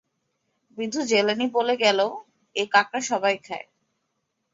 বিধু 0.77 0.99
জেলেনি 1.07 1.45
বলে 1.55 1.75
গেল 1.83 1.99
এ 2.55 2.63
কাঁকড়া 2.73 3.01
সবাই 3.01 3.35
খায়। 3.45 3.65